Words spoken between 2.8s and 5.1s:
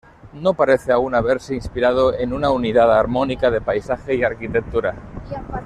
armónica de paisaje y arquitectura.